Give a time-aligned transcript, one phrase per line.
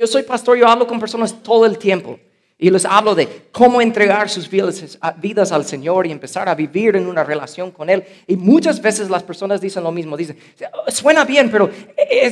[0.00, 2.18] Yo soy pastor, yo hablo con personas todo el tiempo.
[2.62, 7.06] Y les hablo de cómo entregar sus vidas, al Señor y empezar a vivir en
[7.06, 8.04] una relación con Él.
[8.26, 10.16] Y muchas veces las personas dicen lo mismo.
[10.16, 10.38] Dicen,
[10.88, 11.70] suena bien, pero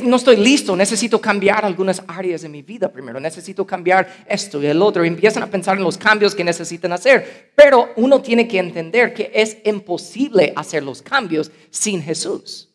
[0.03, 0.75] no estoy listo.
[0.75, 3.19] Necesito cambiar algunas áreas de mi vida primero.
[3.19, 5.03] Necesito cambiar esto y el otro.
[5.03, 7.51] Empiezan a pensar en los cambios que necesitan hacer.
[7.55, 12.68] Pero uno tiene que entender que es imposible hacer los cambios sin Jesús.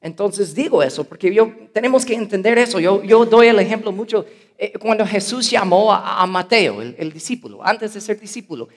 [0.00, 2.78] Entonces digo eso porque yo tenemos que entender eso.
[2.78, 4.24] Yo, yo doy el ejemplo mucho
[4.56, 8.68] eh, cuando Jesús llamó a, Mateo, el, discípulo, antes de ser discípulo.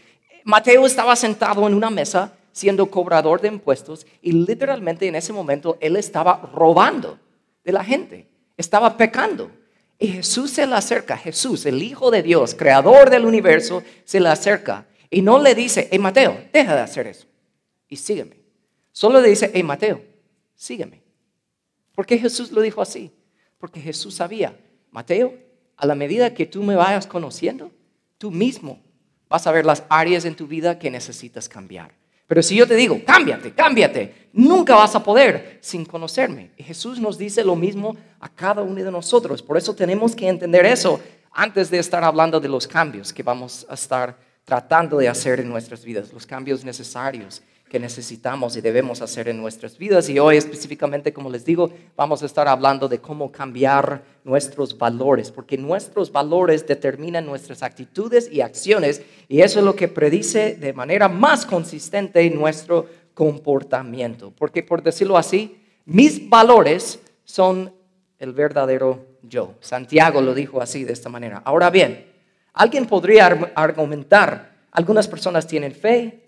[0.43, 5.77] Mateo estaba sentado en una mesa siendo cobrador de impuestos y literalmente en ese momento
[5.79, 7.17] él estaba robando
[7.63, 9.51] de la gente, estaba pecando.
[9.97, 14.29] Y Jesús se le acerca, Jesús, el Hijo de Dios, creador del universo, se le
[14.29, 17.27] acerca y no le dice, hey Mateo, deja de hacer eso
[17.87, 18.37] y sígueme.
[18.91, 20.01] Solo le dice, hey Mateo,
[20.55, 21.00] sígueme.
[21.93, 23.11] ¿Por qué Jesús lo dijo así?
[23.57, 24.57] Porque Jesús sabía,
[24.91, 25.33] Mateo,
[25.77, 27.71] a la medida que tú me vayas conociendo,
[28.17, 28.81] tú mismo
[29.29, 31.93] vas a ver las áreas en tu vida que necesitas cambiar.
[32.27, 36.51] Pero si yo te digo, cámbiate, cámbiate, nunca vas a poder sin conocerme.
[36.55, 39.41] Y Jesús nos dice lo mismo a cada uno de nosotros.
[39.41, 43.65] Por eso tenemos que entender eso antes de estar hablando de los cambios que vamos
[43.69, 47.41] a estar tratando de hacer en nuestras vidas, los cambios necesarios
[47.71, 50.09] que necesitamos y debemos hacer en nuestras vidas.
[50.09, 55.31] Y hoy específicamente, como les digo, vamos a estar hablando de cómo cambiar nuestros valores,
[55.31, 60.73] porque nuestros valores determinan nuestras actitudes y acciones, y eso es lo que predice de
[60.73, 64.33] manera más consistente nuestro comportamiento.
[64.37, 67.73] Porque por decirlo así, mis valores son
[68.19, 69.55] el verdadero yo.
[69.61, 71.41] Santiago lo dijo así, de esta manera.
[71.45, 72.05] Ahora bien,
[72.51, 76.20] alguien podría argumentar, algunas personas tienen fe,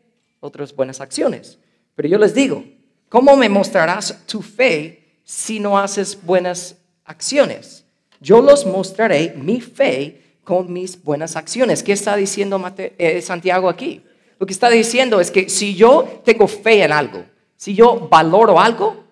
[0.44, 1.58] otras buenas acciones.
[1.96, 2.66] Pero yo les digo,
[3.08, 7.86] ¿cómo me mostrarás tu fe si no haces buenas acciones?
[8.20, 11.82] Yo los mostraré mi fe con mis buenas acciones.
[11.82, 14.04] ¿Qué está diciendo eh, Santiago aquí?
[14.38, 17.24] Lo que está diciendo es que si yo tengo fe en algo,
[17.56, 19.06] si yo valoro algo,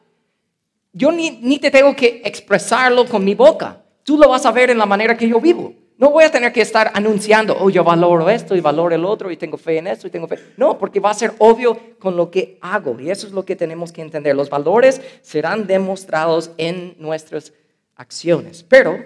[0.91, 3.81] yo ni, ni te tengo que expresarlo con mi boca.
[4.03, 5.74] Tú lo vas a ver en la manera que yo vivo.
[6.01, 9.29] No voy a tener que estar anunciando, oh, yo valoro esto y valoro el otro
[9.29, 10.39] y tengo fe en esto y tengo fe.
[10.57, 13.00] No, porque va a ser obvio con lo que hago.
[13.00, 14.35] Y eso es lo que tenemos que entender.
[14.35, 17.53] Los valores serán demostrados en nuestras
[17.95, 18.63] acciones.
[18.63, 18.97] Pero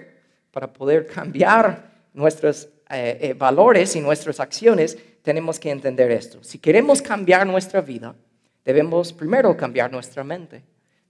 [0.50, 6.42] para poder cambiar nuestros eh, eh, valores y nuestras acciones, tenemos que entender esto.
[6.42, 8.14] Si queremos cambiar nuestra vida,
[8.64, 10.62] debemos primero cambiar nuestra mente.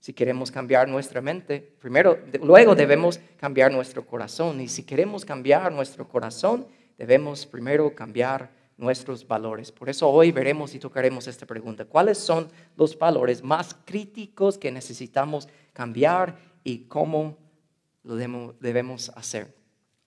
[0.07, 4.61] Si queremos cambiar nuestra mente, primero, luego debemos cambiar nuestro corazón.
[4.61, 6.65] Y si queremos cambiar nuestro corazón,
[6.97, 9.69] debemos primero cambiar nuestros valores.
[9.69, 11.83] Por eso hoy veremos y tocaremos esta pregunta.
[11.83, 12.47] ¿Cuáles son
[12.77, 17.37] los valores más críticos que necesitamos cambiar y cómo
[18.03, 18.15] lo
[18.61, 19.53] debemos hacer?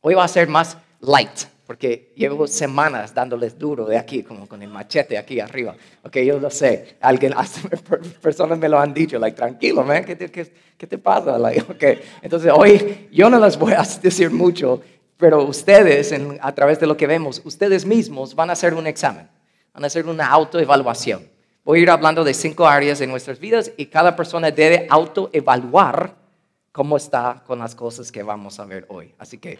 [0.00, 4.62] Hoy va a ser más light, porque llevo semanas dándoles duro de aquí, como con
[4.62, 5.74] el machete aquí arriba.
[6.02, 6.96] Ok, yo lo sé.
[7.00, 7.32] Alguien,
[8.22, 11.38] personas me lo han dicho, like, tranquilo, man, ¿qué te, qué, te pasa?
[11.38, 12.00] Like, okay.
[12.22, 14.82] Entonces, hoy yo no les voy a decir mucho,
[15.16, 19.28] pero ustedes, a través de lo que vemos, ustedes mismos van a hacer un examen,
[19.72, 21.28] van a hacer una autoevaluación.
[21.62, 26.16] Voy a ir hablando de cinco áreas de nuestras vidas y cada persona debe autoevaluar
[26.72, 29.14] cómo está con las cosas que vamos a ver hoy.
[29.18, 29.58] Así que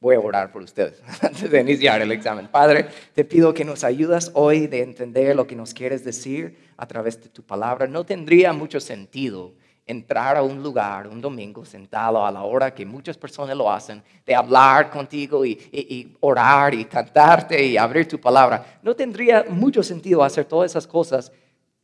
[0.00, 2.46] Voy a orar por ustedes antes de iniciar el examen.
[2.48, 6.86] Padre, te pido que nos ayudas hoy de entender lo que nos quieres decir a
[6.86, 7.86] través de tu palabra.
[7.88, 9.54] No tendría mucho sentido
[9.88, 14.02] entrar a un lugar un domingo sentado a la hora que muchas personas lo hacen,
[14.24, 18.78] de hablar contigo y, y, orar y cantarte y abrir tu palabra.
[18.82, 21.32] No tendría mucho sentido hacer todas esas cosas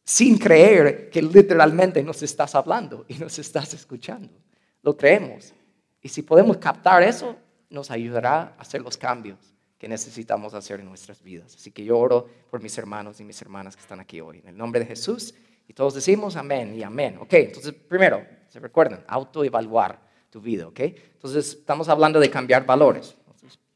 [0.05, 4.35] sin creer que literalmente nos estás hablando y nos estás escuchando.
[4.83, 5.55] Lo creemos.
[6.03, 7.35] Y si podemos captar eso,
[7.75, 9.39] nos ayudará a hacer los cambios
[9.79, 11.55] que necesitamos hacer en nuestras vidas.
[11.57, 14.39] Así que yo oro por mis hermanos y mis hermanas que están aquí hoy.
[14.39, 15.35] En el nombre de Jesús.
[15.67, 17.19] Y todos decimos amén y amén.
[17.21, 20.67] Ok, entonces primero, se recuerdan, autoevaluar tu vida.
[20.69, 23.17] Ok, entonces estamos hablando de cambiar valores.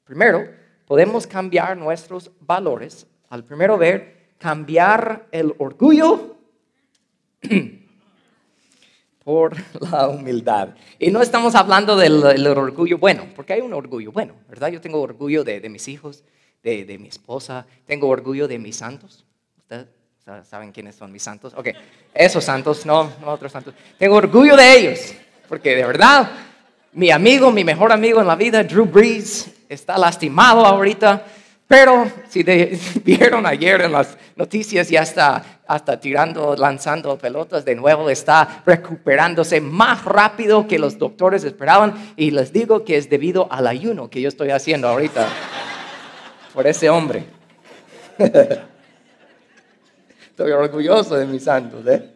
[0.04, 0.48] primero,
[0.86, 3.06] podemos cambiar nuestros valores.
[3.28, 6.36] Al primero ver, cambiar el orgullo
[9.28, 9.54] por
[9.92, 10.70] la humildad.
[10.98, 14.68] Y no estamos hablando del, orgullo bueno, porque hay un orgullo bueno, ¿verdad?
[14.68, 16.24] Yo tengo orgullo de, mis hijos,
[16.62, 19.26] de, mi esposa, tengo orgullo de mis santos.
[19.58, 19.86] ¿Ustedes
[20.48, 21.52] saben quiénes son mis santos?
[21.54, 21.68] Ok,
[22.14, 23.74] esos santos, no, no otros santos.
[23.98, 25.12] Tengo orgullo de ellos,
[25.46, 26.30] porque de verdad,
[26.94, 31.22] mi amigo, mi mejor amigo en la vida, Drew Brees, está lastimado ahorita
[31.68, 32.42] Pero si
[33.04, 39.60] vieron ayer en las noticias, ya está hasta tirando, lanzando pelotas de nuevo, está recuperándose
[39.60, 42.14] más rápido que los doctores esperaban.
[42.16, 45.28] Y les digo que es debido al ayuno que yo estoy haciendo ahorita
[46.54, 47.24] por ese hombre.
[50.30, 52.14] Estoy orgulloso de mis santos, ¿eh?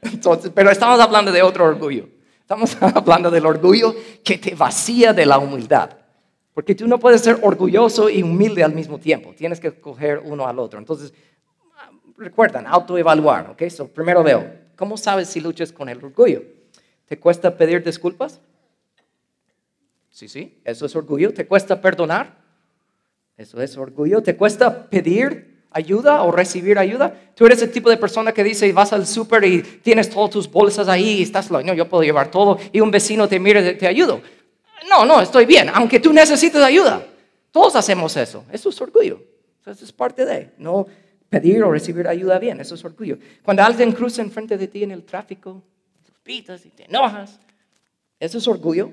[0.00, 2.08] Entonces, pero estamos hablando de otro orgullo.
[2.40, 3.94] Estamos hablando del orgullo
[4.24, 5.97] que te vacía de la humildad.
[6.58, 9.32] Porque tú no puedes ser orgulloso y humilde al mismo tiempo.
[9.32, 10.80] Tienes que coger uno al otro.
[10.80, 11.14] Entonces,
[12.16, 13.62] recuerdan, autoevaluar, ¿ok?
[13.70, 14.44] So, primero veo,
[14.74, 16.42] ¿cómo sabes si luchas con el orgullo?
[17.06, 18.40] ¿Te cuesta pedir disculpas?
[20.10, 21.32] Sí, sí, eso es orgullo.
[21.32, 22.34] ¿Te cuesta perdonar?
[23.36, 24.20] Eso es orgullo.
[24.20, 27.14] ¿Te cuesta pedir ayuda o recibir ayuda?
[27.36, 30.50] Tú eres el tipo de persona que dice, vas al súper y tienes todas tus
[30.50, 33.78] bolsas ahí y estás, no, yo puedo llevar todo y un vecino te mira y
[33.78, 34.20] te ayudo.
[34.88, 37.04] No, no, estoy bien, aunque tú necesites ayuda.
[37.50, 38.44] Todos hacemos eso.
[38.52, 39.22] Eso es orgullo.
[39.64, 40.86] Eso es parte de, no
[41.28, 42.60] pedir o recibir ayuda bien.
[42.60, 43.18] Eso es orgullo.
[43.42, 45.62] Cuando alguien cruza enfrente de ti en el tráfico,
[46.22, 47.38] pitas y te enojas,
[48.20, 48.90] eso es orgullo.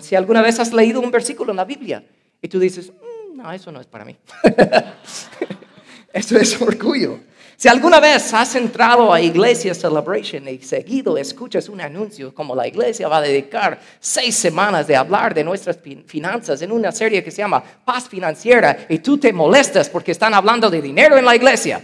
[0.00, 2.04] Si alguna vez has leído un versículo en la Biblia
[2.40, 4.16] y tú dices, mm, no, eso no es para mí.
[6.12, 7.18] eso es orgullo.
[7.64, 12.68] Si alguna vez has entrado a Iglesia Celebration y seguido escuchas un anuncio como la
[12.68, 17.30] iglesia va a dedicar seis semanas de hablar de nuestras finanzas en una serie que
[17.30, 21.34] se llama Paz Financiera y tú te molestas porque están hablando de dinero en la
[21.34, 21.82] iglesia,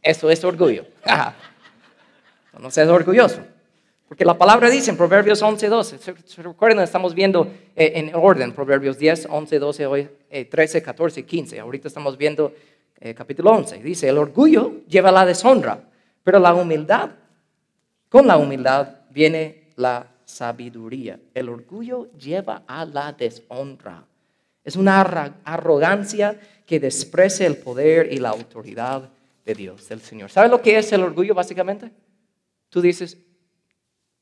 [0.00, 0.86] eso es orgullo.
[2.60, 3.40] no seas orgulloso.
[4.06, 6.14] Porque la palabra dice en Proverbios 11, 12, ¿se?
[6.84, 10.08] Estamos viendo eh, en orden Proverbios 10, 11, 12,
[10.48, 11.58] 13, 14 15.
[11.58, 12.54] Ahorita estamos viendo
[13.00, 13.82] eh, capítulo 11.
[13.82, 15.88] Dice, el orgullo lleva a la deshonra,
[16.24, 17.10] pero la humildad,
[18.08, 21.18] con la humildad viene la sabiduría.
[21.34, 24.04] El orgullo lleva a la deshonra.
[24.64, 25.00] Es una
[25.44, 29.08] arrogancia que desprecia el poder y la autoridad
[29.44, 30.30] de Dios, del Señor.
[30.30, 31.90] ¿Sabes lo que es el orgullo básicamente?
[32.68, 33.16] Tú dices,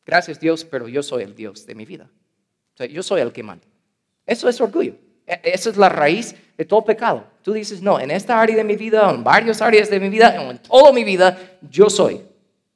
[0.04, 2.08] gracias Dios, pero yo soy el Dios de mi vida.
[2.74, 3.66] O sea, yo soy el que manda.
[4.24, 4.94] Eso es orgullo.
[5.26, 7.26] E, esa es la raíz todo pecado.
[7.42, 10.34] Tú dices, no, en esta área de mi vida, en varias áreas de mi vida,
[10.34, 12.22] en toda mi vida, yo soy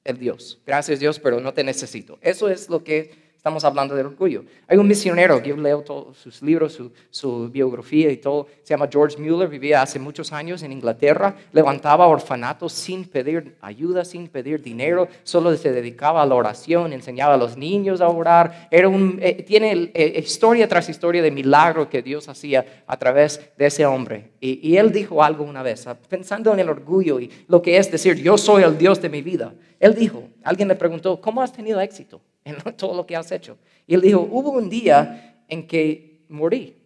[0.05, 0.61] el Dios.
[0.67, 2.19] Gracias Dios, pero no te necesito.
[2.21, 4.45] Eso es lo que Estamos hablando del orgullo.
[4.69, 6.79] Hay un misionero, yo leo todos sus libros,
[7.09, 8.47] su, biografía y todo.
[8.63, 14.05] Se llama George Mueller, vivía hace muchos años en Inglaterra, levantaba orfanatos sin pedir ayuda,
[14.05, 18.69] sin pedir dinero, solo se dedicaba a la oración, enseñaba a los niños a orar.
[18.71, 23.41] Era un, eh, tiene eh, historia tras historia de milagro que Dios hacía a través
[23.57, 24.33] de ese hombre.
[24.39, 27.91] Y, y él dijo algo una vez, pensando en el orgullo y lo que es
[27.91, 29.55] decir, yo soy el Dios de mi vida.
[29.79, 32.21] Él dijo, alguien le preguntó, ¿cómo has tenido éxito?
[32.77, 33.59] todo lo que has hecho.
[33.87, 36.77] Y él dijo, hubo un día en que morí.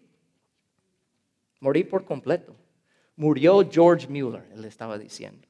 [1.61, 2.55] Morí por completo.
[3.16, 5.46] Murió George Mueller, él estaba diciendo.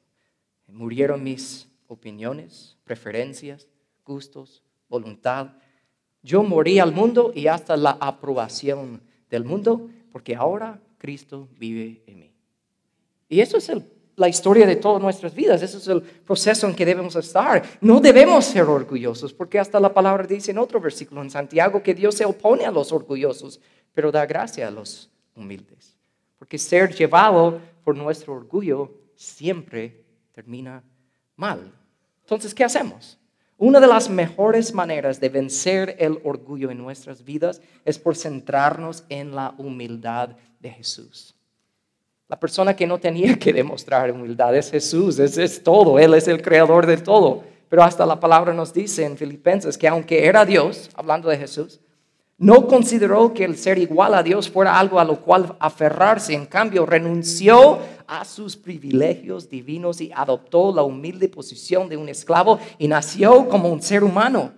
[0.68, 3.68] Murieron mis opiniones, preferencias,
[4.04, 5.52] gustos, voluntad.
[6.22, 12.20] Yo morí al mundo y hasta la aprobación del mundo, porque ahora Cristo vive en
[12.20, 12.32] mí.
[13.28, 13.82] Y eso es el
[14.16, 15.62] la historia de todas nuestras vidas.
[15.62, 17.62] Ese es el proceso en que debemos estar.
[17.80, 21.94] No debemos ser orgullosos, porque hasta la palabra dice en otro versículo en Santiago que
[21.94, 23.60] Dios se opone a los orgullosos,
[23.92, 25.96] pero da gracia a los humildes.
[26.38, 30.82] Porque ser llevado por nuestro orgullo siempre termina
[31.36, 31.72] mal.
[32.22, 33.18] Entonces, ¿qué hacemos?
[33.56, 39.04] Una de las mejores maneras de vencer el orgullo en nuestras vidas es por centrarnos
[39.08, 41.34] en la humildad de Jesús.
[42.34, 46.26] La persona que no tenía que demostrar humildad es Jesús, es, es todo, Él es
[46.26, 47.44] el creador de todo.
[47.68, 51.78] Pero hasta la palabra nos dice en Filipenses que aunque era Dios, hablando de Jesús,
[52.36, 56.46] no consideró que el ser igual a Dios fuera algo a lo cual aferrarse, en
[56.46, 62.88] cambio renunció a sus privilegios divinos y adoptó la humilde posición de un esclavo y
[62.88, 64.50] nació como un ser humano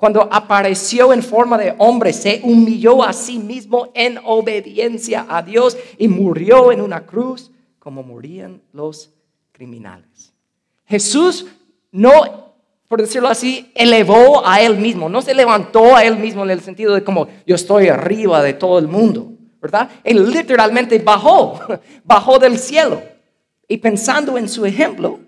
[0.00, 5.76] cuando apareció en forma de hombre, se humilló a sí mismo en obediencia a Dios
[5.98, 9.10] y murió en una cruz como morían los
[9.52, 10.32] criminales.
[10.86, 11.48] Jesús
[11.92, 12.54] no,
[12.88, 16.62] por decirlo así, elevó a él mismo, no se levantó a él mismo en el
[16.62, 19.90] sentido de como yo estoy arriba de todo el mundo, ¿verdad?
[20.02, 21.60] Él literalmente bajó,
[22.04, 23.02] bajó del cielo.
[23.68, 25.20] Y pensando en su ejemplo,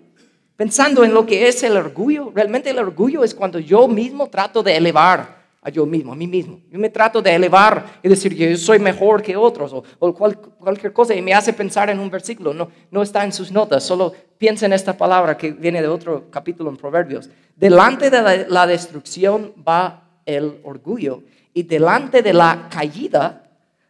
[0.55, 2.31] pensando en lo que es el orgullo.
[2.33, 6.27] Realmente el orgullo es cuando yo mismo trato de elevar a yo mismo, a mí
[6.27, 6.59] mismo.
[6.69, 10.91] Yo me trato de elevar y decir que yo soy mejor que otros o, cualquier
[10.91, 12.53] cosa y me hace pensar en un versículo.
[12.53, 16.29] No, no está en sus notas, solo piensa en esta palabra que viene de otro
[16.29, 17.29] capítulo en Proverbios.
[17.55, 23.43] Delante de la destrucción va el orgullo y delante de la caída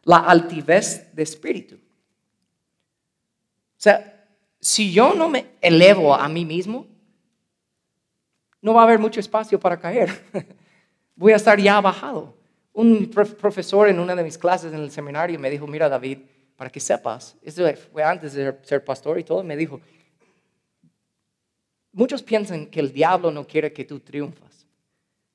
[0.04, 1.78] la altivez de espíritu.
[3.78, 4.13] sea,
[4.64, 6.88] si yo no me elevo a mí mismo,
[8.62, 10.10] no va a haber mucho espacio para caer.
[11.18, 12.34] Voy a estar ya bajado.
[12.72, 16.20] Un profesor en una de mis clases en el seminario me dijo, mira David,
[16.56, 19.82] para que sepas, eso fue antes de ser pastor y todo, me dijo,
[21.92, 24.66] muchos piensan que el diablo no quiere que tú triunfas,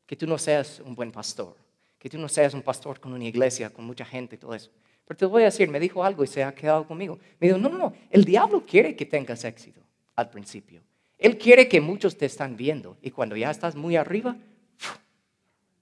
[0.06, 1.54] que tú no seas un buen pastor,
[1.98, 4.70] que tú no seas un pastor con una iglesia, con mucha gente y todo eso.
[5.08, 7.18] Pero te voy a decir, me dijo algo y se ha quedado conmigo.
[7.40, 9.80] Me dijo, no, no, no, el diablo quiere que tengas éxito
[10.14, 10.82] al principio.
[11.16, 14.36] Él quiere que muchos te están viendo y cuando ya estás muy arriba,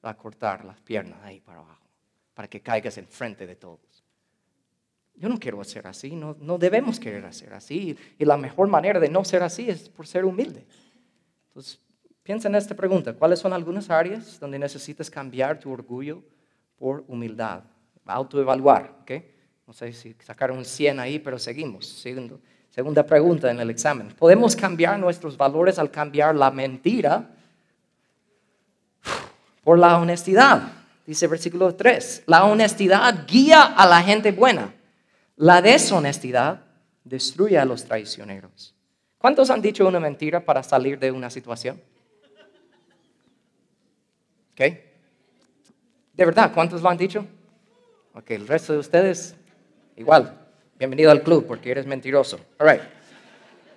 [0.05, 1.85] va a cortar las piernas ahí para abajo,
[2.35, 4.05] para que caigas enfrente de todos.
[5.17, 7.97] Yo no quiero ser así, no, no debemos querer ser así.
[8.21, 10.65] Y la mejor manera de no ser así es por ser humilde.
[11.49, 11.81] Entonces,
[12.23, 13.13] piensa en esta pregunta.
[13.13, 16.23] ¿Cuáles son algunas áreas donde necesitas cambiar tu orgullo
[16.79, 17.65] por humildad?
[18.07, 18.95] Autoevaluar.
[19.03, 19.33] ¿okay?
[19.67, 22.05] No sé si sacaron un 100 ahí, pero seguimos.
[22.71, 24.09] Segunda pregunta en el examen.
[24.09, 27.31] ¿Podemos cambiar nuestros valores al cambiar la mentira
[29.65, 30.73] por la honestidad?
[31.07, 32.25] Dice versículo 3.
[32.27, 34.75] La honestidad guía a la gente buena.
[35.37, 36.63] La deshonestidad
[37.05, 38.75] destruye a los traicioneros.
[39.19, 41.81] ¿Cuántos han dicho una mentira para salir de una situación?
[44.53, 44.61] ¿Ok?
[46.13, 46.53] ¿De verdad?
[46.55, 47.27] ¿Cuántos lo han dicho?
[48.19, 49.37] Ok, el resto de ustedes,
[49.95, 50.39] igual.
[50.79, 52.41] Bienvenido al club porque eres mentiroso.
[52.59, 52.81] All right.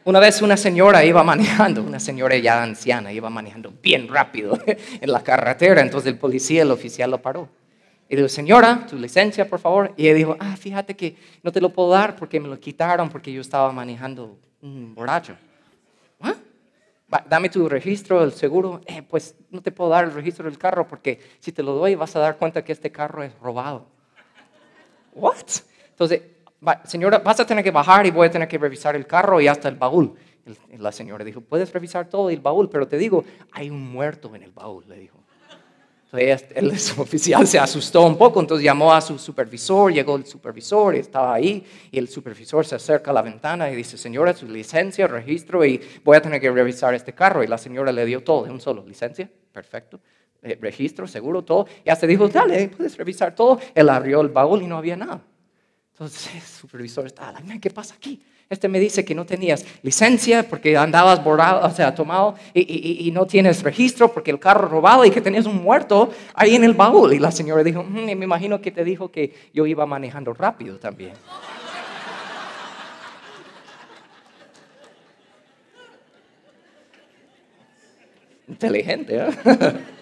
[0.06, 4.58] Una vez una señora iba manejando, una señora ya anciana, iba manejando bien rápido
[5.02, 7.50] en la carretera, entonces el policía, el oficial lo paró.
[8.08, 9.94] Y dijo, señora, tu licencia, por favor.
[9.98, 13.10] Y ella dijo, ah, fíjate que no te lo puedo dar porque me lo quitaron
[13.10, 15.36] porque yo estaba manejando un borracho.
[16.22, 16.36] ¿Ah?
[17.28, 18.80] Dame tu registro, el seguro.
[18.86, 21.96] Eh, pues no te puedo dar el registro del carro porque si te lo doy
[21.96, 23.99] vas a dar cuenta que este carro es robado.
[25.20, 25.36] ¿What?
[25.90, 26.22] Entonces,
[26.86, 29.48] señora, vas a tener que bajar y voy a tener que revisar el carro y
[29.48, 30.14] hasta el baúl.
[30.78, 34.44] La señora dijo, puedes revisar todo el baúl, pero te digo, hay un muerto en
[34.44, 35.20] el baúl, le dijo.
[36.12, 36.72] Entonces, el
[37.02, 41.64] oficial se asustó un poco, entonces llamó a su supervisor, llegó el supervisor, estaba ahí,
[41.92, 45.80] y el supervisor se acerca a la ventana y dice, señora, su licencia, registro, y
[46.04, 47.44] voy a tener que revisar este carro.
[47.44, 50.00] Y la señora le dio todo, de un solo, licencia, perfecto,
[50.42, 51.68] registro, seguro, todo.
[51.86, 53.60] Y hasta dijo, dale, puedes revisar todo.
[53.76, 55.22] Él abrió el baúl y no había nada.
[55.92, 58.22] Entonces el supervisor estaba, ¿qué pasa aquí?
[58.50, 63.28] Este me dice que no tenías licencia porque andabas borrado, o sea, tomado y, no
[63.28, 67.14] tienes registro porque el carro robado y que tenías un muerto ahí en el baúl.
[67.14, 70.80] Y la señora dijo, mm, me imagino que te dijo que yo iba manejando rápido
[70.80, 71.14] también.
[78.48, 79.74] Inteligente, ¿eh?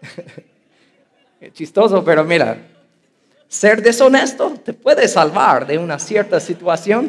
[1.52, 2.58] Chistoso, pero mira,
[3.48, 7.08] ser deshonesto te puede salvar de una cierta situación,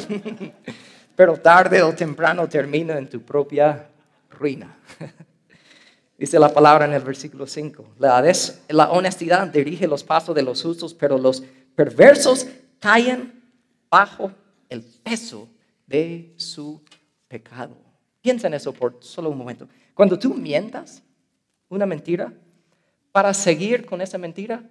[1.15, 3.87] pero tarde o temprano termina en tu propia
[4.29, 4.77] ruina.
[6.17, 7.95] Dice la palabra en el versículo 5.
[7.99, 8.23] La,
[8.69, 11.43] la, honestidad dirige los pasos de los justos, pero los
[11.75, 12.47] perversos
[12.79, 13.39] caen
[13.89, 14.31] bajo
[14.67, 15.47] el peso
[15.85, 16.81] de su
[17.27, 17.77] pecado.
[18.21, 19.67] Piensa en eso por solo un momento.
[19.93, 21.03] Cuando tú mientas
[21.69, 22.33] una mentira,
[23.17, 24.61] para seguir con esa mentira,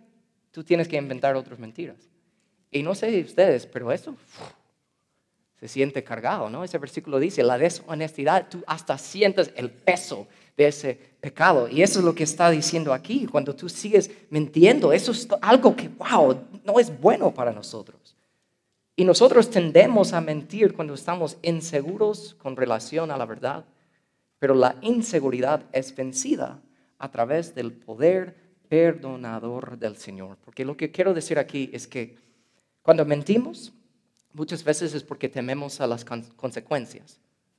[0.52, 1.96] tú tienes que inventar otras mentiras.
[2.70, 4.14] Y no sé ustedes, pero eso
[5.58, 6.62] se siente cargado, ¿no?
[6.62, 11.68] Ese versículo dice, la deshonestidad, tú hasta sientes el peso de ese pecado.
[11.68, 13.26] Y eso es lo que está diciendo aquí.
[13.26, 18.14] Cuando tú sigues mintiendo, eso es algo que, wow, no es bueno para nosotros.
[18.94, 23.64] Y nosotros tendemos a mentir cuando estamos inseguros con relación a la verdad.
[24.38, 26.62] Pero la inseguridad es vencida
[26.98, 28.36] a través del poder
[28.68, 30.38] perdonador del Señor.
[30.44, 32.16] Porque lo que quiero decir aquí es que
[32.82, 33.72] cuando mentimos,
[34.32, 37.18] muchas veces es porque tememos a las consecuencias,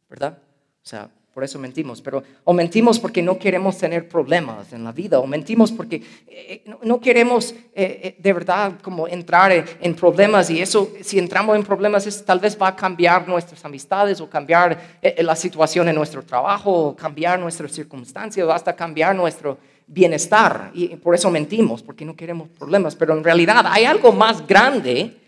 [0.09, 0.39] ¿verdad?
[0.83, 4.91] O sea, por eso mentimos, pero o mentimos porque no queremos tener problemas en la
[4.91, 10.49] vida, o mentimos porque eh, eh, no, queremos eh, de verdad como entrar en, problemas
[10.49, 14.27] y eso, si entramos en problemas, es, tal vez va a cambiar nuestras amistades o
[14.27, 20.71] cambiar la situación en nuestro trabajo, o cambiar nuestras circunstancias, o hasta cambiar nuestro bienestar.
[20.73, 25.26] Y por eso mentimos, porque no queremos problemas, pero en realidad hay algo más grande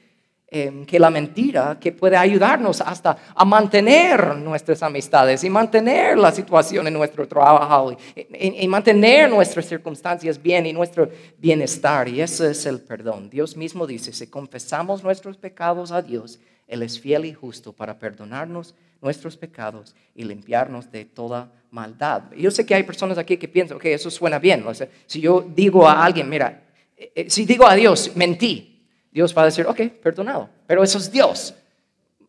[0.51, 6.31] Em, que la mentira que puede ayudarnos hasta a mantener nuestras amistades y mantener la
[6.31, 12.07] situación en nuestro trabajo y, mantener nuestras circunstancias bien y nuestro bienestar.
[12.07, 13.29] Y ese es el perdón.
[13.29, 17.99] Dios mismo dice, si confesamos nuestros pecados a Dios, Él es fiel y justo para
[17.99, 22.23] perdonarnos nuestros pecados y limpiarnos de toda maldad.
[22.35, 24.65] Yo sé que hay personas aquí que piensan, ok, eso suena bien.
[24.65, 26.63] O sea, si yo digo a alguien, mira,
[26.97, 28.78] eh, eh, si digo a Dios, mentí,
[29.11, 30.49] Dios va a decir, ok, perdonado.
[30.67, 31.53] Pero eso es Dios.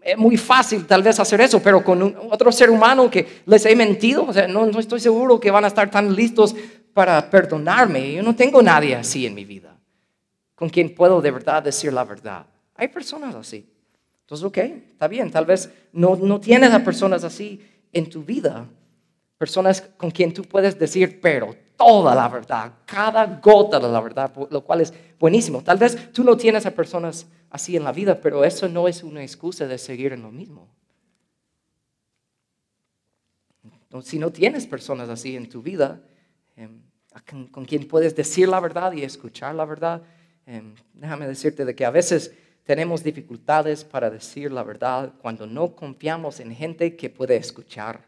[0.02, 3.76] es muy fácil tal vez hacer eso, pero con otro ser humano que les he
[3.76, 6.54] mentido, o sea, no, estoy seguro que van a estar tan listos
[6.94, 8.14] para perdonarme.
[8.14, 9.76] Yo no tengo nadie así en mi vida,
[10.54, 12.46] con quien puedo de verdad decir la verdad.
[12.76, 13.68] Hay personas así.
[14.22, 14.58] Entonces, ok,
[14.92, 17.60] está bien, tal vez no, no tienes a personas así
[17.92, 18.66] en tu vida,
[19.36, 24.30] personas con quien tú puedes decir, pero toda la verdad, cada gota de la verdad,
[24.50, 25.62] lo cual es buenísimo.
[25.62, 29.02] Tal vez tú no tienes a personas así en la vida, pero eso no es
[29.02, 30.68] una excusa de seguir en lo mismo.
[34.02, 36.02] Si no tienes personas así en tu vida,
[36.54, 36.82] em,
[37.50, 40.02] con, quien puedes decir la verdad y escuchar la verdad,
[40.44, 42.30] em, déjame decirte de que a veces
[42.64, 48.04] tenemos dificultades para decir la verdad cuando no confiamos en gente que puede escuchar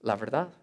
[0.00, 0.59] la verdad.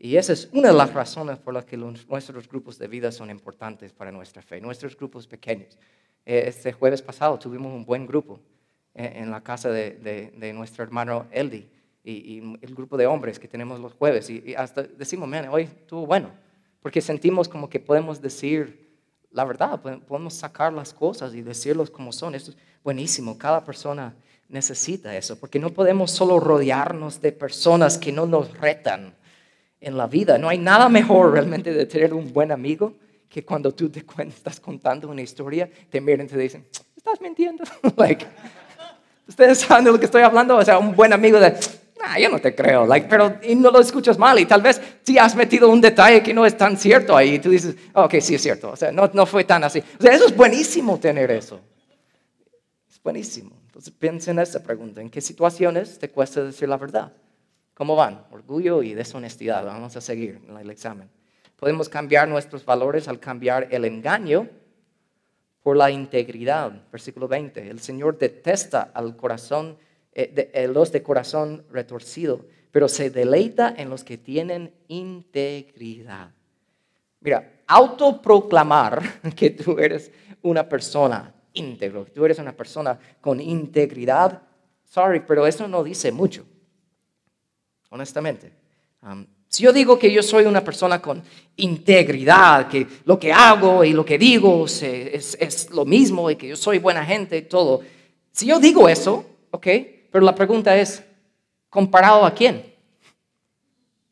[0.00, 3.30] Y esa es una de las razones por las que nuestros grupos de vida son
[3.30, 5.76] importantes para nuestra fe, nuestros grupos pequeños.
[6.24, 8.38] Eh, este jueves pasado tuvimos un buen grupo
[8.94, 11.68] eh, en la casa de, nuestro hermano Eldi
[12.04, 14.30] y, el grupo de hombres que tenemos los jueves.
[14.30, 16.30] Y, hasta decimos, man, hoy estuvo bueno,
[16.80, 18.86] porque sentimos como que podemos decir
[19.30, 22.34] la verdad, podemos sacar las cosas y decirlos como son.
[22.34, 24.14] Esto es buenísimo, cada persona
[24.48, 29.14] necesita eso, porque no podemos solo rodearnos de personas que no nos retan
[29.80, 30.38] en la vida.
[30.38, 32.94] No hay nada mejor realmente de tener un buen amigo
[33.28, 36.66] que cuando tú te estás contando una historia, te miran y te dicen,
[36.96, 37.64] estás mintiendo.
[37.96, 38.26] like,
[39.28, 41.54] Ustedes saben de lo que estoy hablando, o sea, un buen amigo de,
[42.00, 44.80] nah, yo no te creo, like, pero y no lo escuchas mal y tal vez
[45.02, 48.36] si has metido un detalle que no es tan cierto ahí tú dices, ok, sí
[48.36, 49.82] es cierto, o sea, no, no fue tan así.
[49.98, 51.60] O sea, eso es buenísimo tener eso.
[52.90, 53.50] Es buenísimo.
[53.66, 57.12] Entonces piensa en esta pregunta, ¿en qué situaciones te cuesta decir la verdad?
[57.78, 58.24] ¿Cómo van?
[58.32, 59.64] Orgullo y deshonestidad.
[59.64, 61.08] Vamos a seguir en el examen.
[61.54, 64.48] Podemos cambiar nuestros valores al cambiar el engaño
[65.62, 66.72] por la integridad.
[66.90, 67.70] Versículo 20.
[67.70, 69.78] El Señor detesta al corazón,
[70.12, 76.32] eh, eh, los de corazón retorcido, pero se deleita en los que tienen integridad.
[77.20, 80.10] Mira, autoproclamar que tú eres
[80.42, 84.42] una persona íntegro, que tú eres una persona con integridad,
[84.82, 86.44] sorry, pero eso no dice mucho
[87.90, 88.52] honestamente.
[89.48, 91.22] si yo digo que yo soy una persona con
[91.56, 96.56] integridad, que lo que hago y lo que digo es, lo mismo y que yo
[96.56, 97.80] soy buena gente y todo,
[98.30, 99.66] si yo digo eso, ok,
[100.10, 101.02] pero la pregunta es,
[101.68, 102.74] ¿comparado a quién?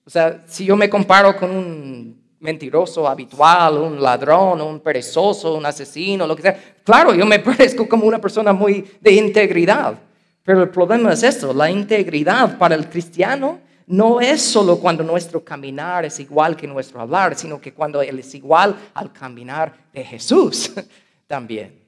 [0.04, 5.66] O sea, si yo me comparo con un mentiroso habitual, un ladrón, un perezoso, un
[5.66, 9.98] asesino, lo que sea, claro, yo me parezco como una persona muy de integridad.
[10.44, 15.44] Pero el problema es esto, la integridad para el cristiano no es solo cuando nuestro
[15.44, 20.04] caminar es igual que nuestro hablar, sino que cuando Él es igual al caminar de
[20.04, 20.72] Jesús
[21.26, 21.84] también.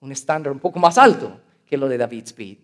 [0.00, 2.58] Un estándar un poco más alto que lo de David Speed.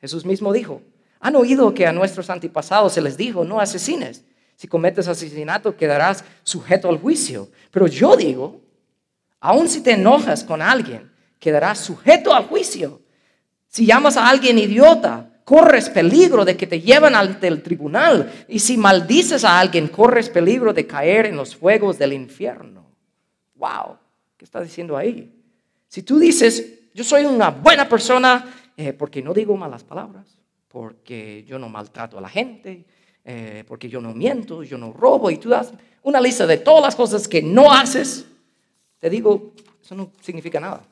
[0.00, 0.80] Jesús mismo dijo,
[1.20, 4.24] han oído que a nuestros antepasados se les dijo, no asesines.
[4.56, 7.50] Si cometes asesinato quedarás sujeto al juicio.
[7.70, 8.62] Pero yo digo,
[9.40, 13.02] aun si te enojas con alguien, quedarás sujeto al juicio.
[13.68, 18.32] Si llamas a alguien idiota, corres peligro de que te lleven ante el tribunal.
[18.48, 22.84] Y si maldices a alguien, corres peligro de caer en los fuegos del infierno.
[23.54, 23.96] Wow,
[24.36, 25.32] ¿qué está diciendo ahí?
[25.86, 28.44] Si tú dices, yo soy una buena persona
[28.76, 30.26] eh, porque no digo malas palabras,
[30.66, 32.84] porque yo no maltrato a la gente,
[33.24, 36.82] eh, porque yo no miento, yo no robo, y tú das una lista de todas
[36.82, 38.26] las cosas que no haces,
[38.98, 40.82] te digo, eso no significa nada.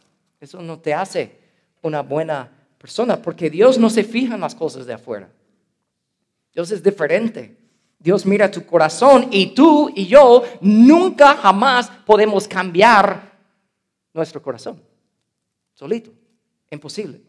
[0.41, 1.41] Eso no te hace
[1.83, 5.31] una buena persona, porque Dios no se fija en las cosas de afuera.
[6.53, 7.57] Dios es diferente.
[7.99, 13.39] Dios mira tu corazón y tú y yo nunca jamás podemos cambiar
[14.13, 14.83] nuestro corazón.
[15.73, 16.13] Solito.
[16.71, 17.23] Imposible.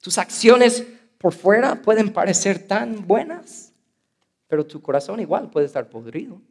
[0.00, 0.84] Tus acciones
[1.16, 3.72] por fuera pueden parecer tan buenas,
[4.48, 6.42] pero tu corazón igual puede estar podrido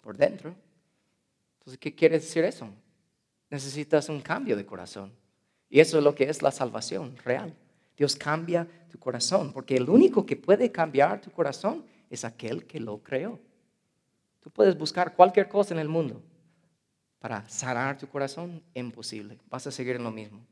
[0.00, 0.54] por dentro.
[1.58, 2.68] Entonces, ¿qué quiere decir eso?
[3.50, 5.10] Necesitas un cambio de corazón.
[5.70, 7.54] Y eso es lo que es la salvación real.
[7.96, 12.80] Dios cambia tu corazón, porque el único que puede cambiar tu corazón es aquel que
[12.80, 13.38] lo creó.
[14.40, 16.20] Tú puedes buscar cualquier cosa en el mundo
[17.20, 19.38] para sanar tu corazón, imposible.
[19.48, 20.44] Vas a seguir en lo mismo.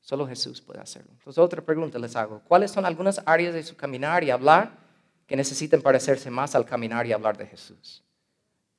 [0.00, 1.10] Solo Jesús puede hacerlo.
[1.12, 2.40] Entonces, otra pregunta les hago.
[2.46, 4.78] ¿Cuáles son algunas áreas de su caminar y hablar
[5.26, 8.02] que necesitan parecerse más al caminar y hablar de Jesús?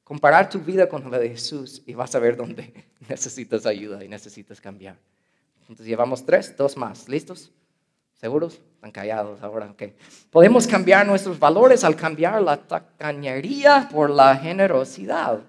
[0.04, 4.08] Comparar tu vida con la de Jesús y vas a ver dónde necesitas ayuda y
[4.08, 4.98] necesitas cambiar.
[5.68, 7.10] Entonces llevamos tres, dos más.
[7.10, 7.52] ¿Listos?
[8.14, 8.62] ¿Seguros?
[8.76, 9.72] Están callados ahora.
[9.72, 9.84] Ok.
[10.30, 15.42] Podemos cambiar nuestros valores al cambiar la tacañería por la generosidad.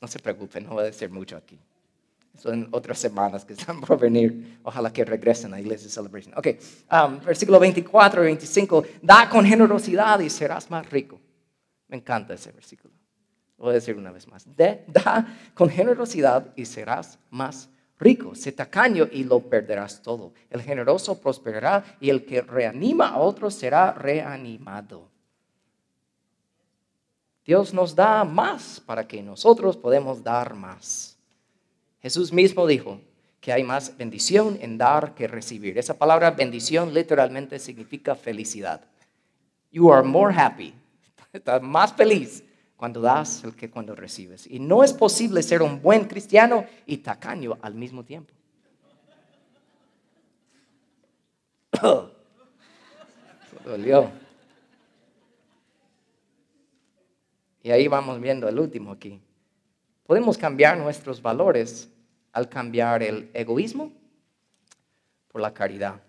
[0.00, 1.58] No se preocupen, no voy a decir mucho aquí.
[2.36, 4.60] son otras semanas que están por venir.
[4.62, 6.32] Ojalá que regresen a Iglesia Celebration.
[6.38, 6.46] Ok,
[6.92, 8.84] um, versículo 24 y 25.
[9.02, 11.20] Da con generosidad y serás más rico.
[11.88, 12.94] Me encanta ese versículo.
[13.56, 14.46] Voy a decir una vez más.
[14.56, 17.77] da con generosidad y serás más rico.
[18.34, 20.32] Sé tacaño y lo perderás todo.
[20.50, 25.08] El generoso prosperará y el que reanima a otros será reanimado.
[27.44, 31.16] Dios nos da más para que nosotros podamos dar más.
[32.00, 33.00] Jesús mismo dijo
[33.40, 35.76] que hay más bendición en dar que recibir.
[35.76, 38.82] Esa palabra bendición literalmente significa felicidad.
[39.72, 40.72] You are more happy.
[41.32, 42.44] Estás más feliz
[42.78, 44.46] cuando das que cuando recibes.
[44.46, 48.32] Y no es posible ser un buen cristiano y tacaño al mismo tiempo.
[53.64, 54.12] dolió.
[57.64, 59.20] Y ahí vamos viendo el último aquí.
[60.06, 61.90] Podemos cambiar nuestros valores
[62.32, 63.90] al cambiar el egoísmo
[65.26, 66.00] por la caridad.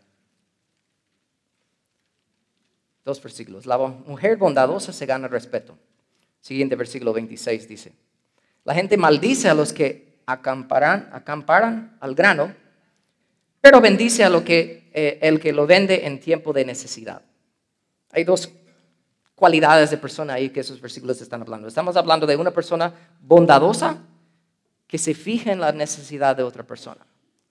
[3.04, 3.66] Dos versículos.
[3.66, 5.76] La mujer bondadosa se gana respeto.
[6.42, 7.94] Siguiente versículo 26 dice,
[8.64, 12.54] la gente maldice a los que acamparan, acamparan al grano,
[13.62, 17.22] pero bendice a lo que, eh, el que lo vende en tiempo de necesidad.
[18.12, 18.50] Hay dos
[19.36, 21.68] cualidades de persona ahí que esos versículos están hablando.
[21.68, 23.98] Estamos hablando de una persona bondadosa
[24.88, 27.06] que se fija en la necesidad de otra persona.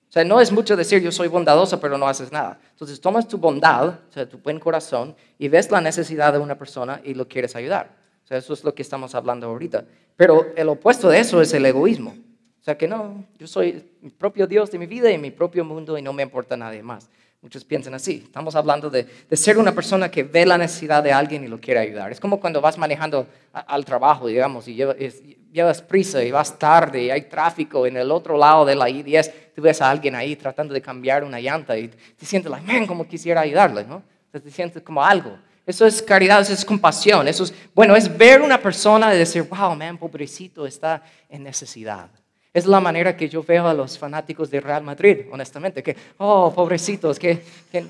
[0.08, 2.58] O sea, no es mucho decir yo soy bondadosa pero no haces nada.
[2.70, 6.56] Entonces tomas tu bondad, o sea, tu buen corazón y ves la necesidad de una
[6.56, 7.94] persona y lo quieres ayudar.
[8.28, 9.86] O sea, eso es lo que estamos hablando ahorita.
[10.14, 12.10] Pero el opuesto de eso es el egoísmo.
[12.10, 15.64] O sea, que no, yo soy mi propio Dios de mi vida y mi propio
[15.64, 17.08] mundo y no me importa nadie más.
[17.40, 18.24] Muchos piensan así.
[18.26, 21.80] Estamos hablando de, ser una persona que ve la necesidad de alguien y lo quiere
[21.80, 22.12] ayudar.
[22.12, 27.10] Es como cuando vas manejando al trabajo, digamos, y llevas, prisa y vas tarde y
[27.10, 29.32] hay tráfico en el otro lado de la I-10.
[29.54, 32.86] Tú ves a alguien ahí tratando de cambiar una llanta y te sientes, like, man,
[32.86, 34.02] como quisiera ayudarle, ¿no?
[34.30, 35.47] Te sientes como algo.
[35.68, 37.28] Eso es caridad, eso es compasión.
[37.28, 42.08] Eso es, bueno, es ver una persona y decir, wow, man, pobrecito, está en necesidad.
[42.54, 46.54] Es la manera que yo veo a los fanáticos de Real Madrid, honestamente, que, oh,
[46.54, 47.44] pobrecitos, que...
[47.70, 47.86] que...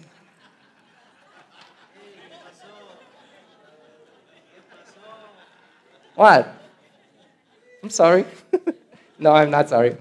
[6.17, 6.47] What?
[7.81, 8.25] I'm sorry.
[9.19, 9.97] no, I'm not sorry.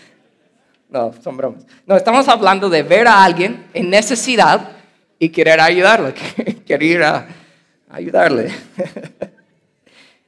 [0.90, 1.64] no, son bromas.
[1.86, 4.81] No, estamos hablando de ver a alguien en necesidad
[5.22, 6.14] y querer ayudarle,
[6.66, 7.04] querer
[7.88, 8.50] ayudarle.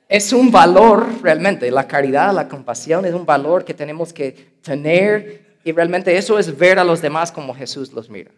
[0.09, 5.57] es un valor realmente, la caridad, la compasión es un valor que tenemos que tener
[5.65, 8.31] y realmente eso es ver a los demás como Jesús los mira.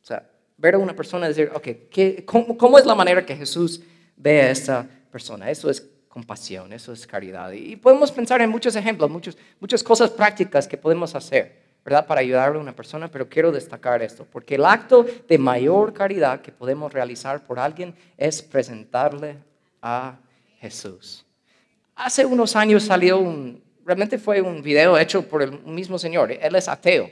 [0.00, 2.24] O sea, ver a una persona y decir, ok,
[2.56, 3.82] cómo, es la manera que Jesús
[4.16, 5.50] ve a esta persona?
[5.50, 7.50] Eso es compasión, eso es caridad.
[7.50, 12.06] Y podemos pensar en muchos ejemplos, muchos, muchas cosas prácticas que podemos hacer, ¿verdad?
[12.06, 16.40] Para ayudar a una persona, pero quiero destacar esto, porque el acto de mayor caridad
[16.40, 19.38] que podemos realizar por alguien es presentarle
[19.80, 20.18] a
[20.58, 21.24] Jesús.
[21.94, 26.32] Hace unos años salió un, realmente fue un video hecho por el mismo Señor.
[26.32, 27.10] Él es ateo.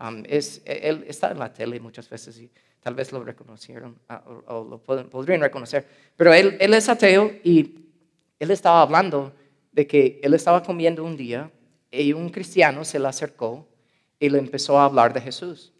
[0.00, 2.50] Um, es, él está en la tele muchas veces y
[2.80, 5.86] tal vez lo reconocieron ah, o, lo podrían reconocer.
[6.16, 7.86] Pero él, él es ateo y
[8.38, 9.32] él estaba hablando
[9.72, 11.50] de que él estaba comiendo un día
[11.90, 13.67] y un cristiano se le acercó
[14.18, 15.72] y le empezó a hablar de Jesús.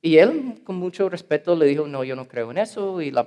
[0.00, 3.00] Y él, con mucho respeto, le dijo, no, yo no creo en eso.
[3.00, 3.26] Y la,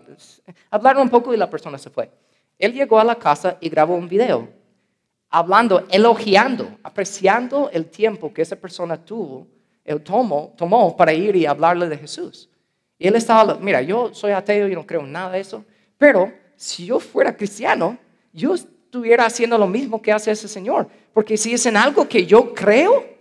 [0.69, 2.11] hablaron un poco y la persona se fue.
[2.59, 4.49] Él llegó a la casa y grabó un video,
[5.29, 9.47] hablando, elogiando, apreciando el tiempo que esa persona tuvo,
[9.83, 12.49] él tomó, tomó para ir y hablarle de Jesús.
[12.97, 15.63] Y él estaba, mira, yo soy ateo, y no creo en nada de eso,
[15.97, 17.97] pero si yo fuera cristiano,
[18.33, 22.25] yo estuviera haciendo lo mismo que hace ese Señor, porque si es en algo que
[22.25, 23.14] yo creo,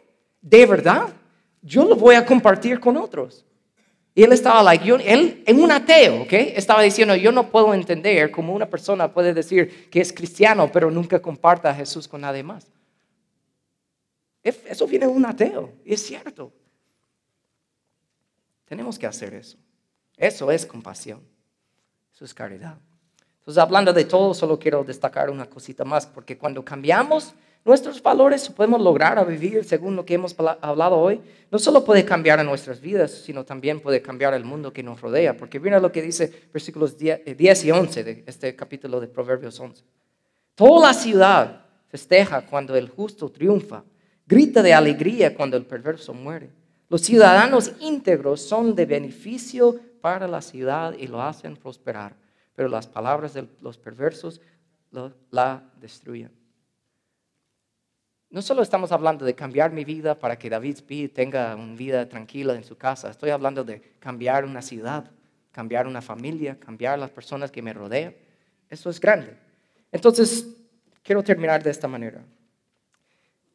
[0.44, 1.09] de verdad,
[1.62, 3.46] yo lo voy a compartir con otros.
[4.14, 6.33] Y él estaba like, yo, él en un ateo, ¿ok?
[6.33, 10.90] Estaba diciendo, yo no puedo entender cómo una persona puede decir que es cristiano, pero
[10.90, 12.66] nunca comparta a Jesús con nadie más.
[14.42, 16.52] Eso viene de un ateo, y es cierto.
[18.66, 19.57] Tenemos que hacer eso.
[20.16, 21.22] Eso es compasión.
[22.14, 22.76] Eso es caridad.
[23.38, 28.50] Entonces, hablando de todo, solo quiero destacar una cosita más, porque cuando cambiamos nuestros valores
[28.50, 32.79] podemos lograr a vivir según lo que hemos hablado hoy, no solo puede cambiar nuestras
[32.79, 35.35] vidas, sino también puede cambiar el mundo que nos rodea.
[35.35, 39.59] Porque mira lo que dice versículos 10 eh, y 11 de este capítulo de Proverbios
[39.59, 39.83] 11.
[40.55, 43.83] Toda la ciudad festeja cuando el justo triunfa,
[44.27, 46.50] grita de alegría cuando el perverso muere.
[46.90, 52.14] Los ciudadanos íntegros son de beneficio para la ciudad y lo hacen prosperar,
[52.55, 54.42] pero las palabras de los perversos
[55.31, 56.43] la destruyen.
[58.35, 62.09] No solo estamos hablando de cambiar mi vida para que David Speed tenga una vida
[62.09, 65.09] tranquila en su casa, estoy hablando de cambiar una ciudad,
[65.53, 68.12] cambiar una familia, cambiar las personas que me rodean.
[68.68, 69.37] Eso es grande.
[69.92, 70.49] Entonces,
[71.05, 72.25] quiero terminar de esta manera,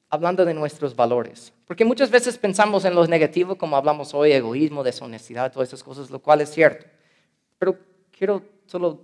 [0.09, 1.51] hablando de nuestros valores.
[1.65, 6.09] Porque muchas veces pensamos en los negativos, como hablamos hoy, egoísmo, deshonestidad, todas esas cosas,
[6.09, 6.85] lo cual es cierto.
[7.57, 7.77] Pero
[8.17, 9.03] quiero solo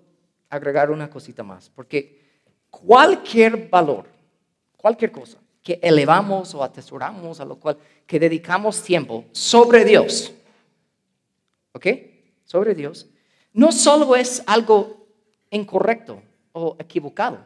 [0.50, 2.18] agregar una cosita más, porque
[2.70, 4.06] cualquier valor,
[4.78, 7.76] cualquier cosa que elevamos o atesoramos, a lo cual
[8.06, 10.32] que dedicamos tiempo sobre Dios,
[11.74, 11.88] ¿ok?
[12.44, 13.08] Sobre Dios,
[13.52, 15.08] no solo es algo
[15.50, 17.40] incorrecto o equivocado,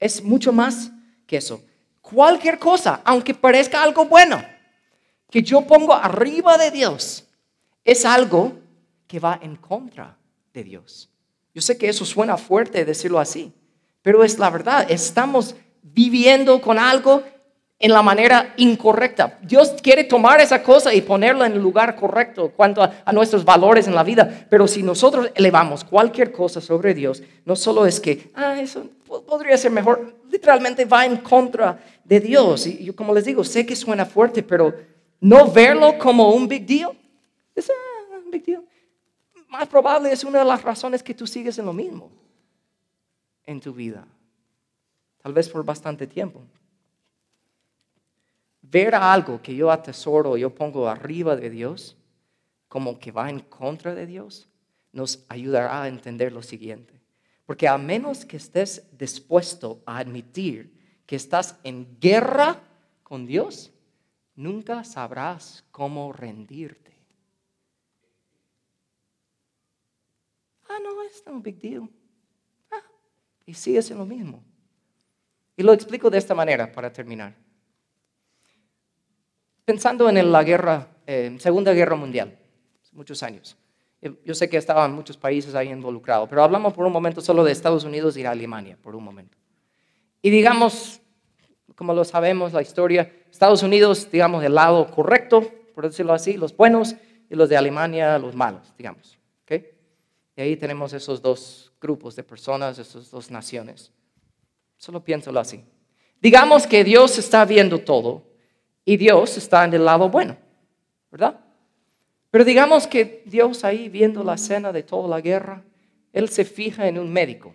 [0.00, 0.90] es mucho más
[1.24, 1.62] que eso.
[2.00, 4.42] Cualquier cosa, aunque parezca algo bueno,
[5.30, 7.24] que yo pongo arriba de Dios,
[7.84, 8.58] es algo
[9.06, 10.18] que va en contra
[10.52, 11.08] de Dios.
[11.54, 13.52] Yo sé que eso suena fuerte decirlo así,
[14.02, 14.90] pero es la verdad.
[14.90, 17.22] Estamos viviendo con algo
[17.82, 19.38] en la manera incorrecta.
[19.42, 23.88] Dios quiere tomar esa cosa y ponerla en el lugar correcto cuanto a, nuestros valores
[23.88, 24.46] en la vida.
[24.48, 28.88] Pero si nosotros elevamos cualquier cosa sobre Dios, no solo es que, ah, eso
[29.26, 32.68] podría ser mejor, literalmente va en contra de Dios.
[32.68, 34.72] Y yo, como les digo, sé que suena fuerte, pero
[35.20, 36.90] no verlo como un big deal,
[37.56, 38.62] es ah, un big deal.
[39.48, 42.12] Más probable es una de las razones que tú sigues en lo mismo
[43.44, 44.06] en tu vida.
[45.22, 46.42] Tal vez por bastante tiempo.
[48.60, 51.96] Ver algo que yo atesoro, yo pongo arriba de Dios,
[52.68, 54.48] como que va en contra de Dios,
[54.92, 57.00] nos ayudará a entender lo siguiente.
[57.46, 62.62] Porque a menos que estés dispuesto a admitir que estás en guerra
[63.02, 63.72] con Dios,
[64.34, 66.96] nunca sabrás cómo rendirte.
[70.68, 71.90] Ah, no, es un big deal.
[72.70, 72.82] Ah,
[73.44, 74.42] y sigues en lo mismo.
[75.56, 77.34] Y lo explico de esta manera para terminar.
[79.64, 82.38] Pensando en la eh, Segunda Guerra Mundial,
[82.92, 83.56] muchos años.
[84.24, 87.52] Yo sé que estaban muchos países ahí involucrados, pero hablamos por un momento solo de
[87.52, 89.38] Estados Unidos y Alemania, por un momento.
[90.20, 91.00] Y digamos,
[91.76, 96.56] como lo sabemos, la historia, Estados Unidos, digamos, del lado correcto, por decirlo así, los
[96.56, 96.96] buenos,
[97.32, 99.18] y los de Alemania, los malos, digamos.
[99.44, 99.70] ¿okay?
[100.36, 103.90] Y ahí tenemos esos dos grupos de personas, esas dos naciones.
[104.82, 105.62] Solo piénsalo así.
[106.20, 108.24] Digamos que Dios está viendo todo
[108.84, 110.36] y Dios está en el lado bueno,
[111.08, 111.38] ¿verdad?
[112.32, 115.62] Pero digamos que Dios ahí viendo la escena de toda la guerra,
[116.12, 117.54] Él se fija en un médico,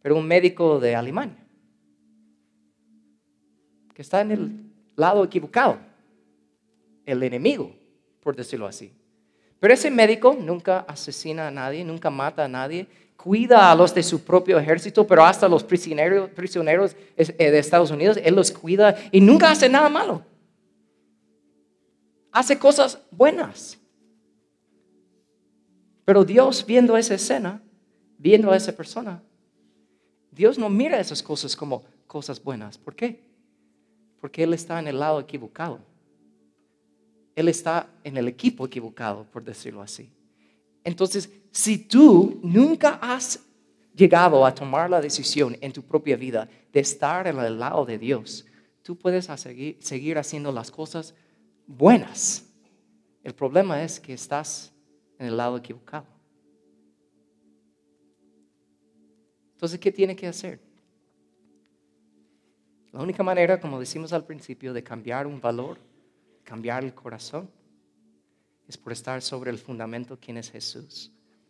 [0.00, 1.44] pero un médico de Alemania,
[3.92, 5.76] que está en el lado equivocado,
[7.04, 7.74] el enemigo,
[8.20, 8.92] por decirlo así.
[9.58, 12.86] Pero ese médico nunca asesina a nadie, nunca mata a nadie,
[13.26, 18.20] cuida a los de su propio ejército, pero hasta los prisioneros, eh, de Estados Unidos,
[18.22, 20.22] Él los cuida y nunca hace nada malo.
[22.30, 23.80] Hace cosas buenas.
[26.04, 27.60] Pero Dios viendo esa escena,
[28.16, 29.20] viendo a esa persona,
[30.30, 32.78] Dios no mira esas cosas como cosas buenas.
[32.78, 33.24] ¿Por qué?
[34.20, 35.80] Porque Él está en el lado equivocado.
[37.34, 40.12] Él está en el equipo equivocado, por decirlo así.
[40.84, 43.42] Entonces, si tú nunca has
[43.94, 47.96] llegado a tomar la decisión en tu propia vida de estar en el lado de
[47.96, 48.44] Dios,
[48.82, 51.14] tú puedes seguir, haciendo las cosas
[51.66, 52.46] buenas.
[53.24, 54.70] El problema es que estás
[55.18, 56.06] en el lado equivocado.
[59.52, 60.60] Entonces, ¿qué tiene que hacer?
[62.92, 65.78] La única manera, como decimos al principio, de cambiar un valor,
[66.44, 67.50] cambiar el corazón,
[68.68, 71.15] es por estar sobre el fundamento quién es Jesús.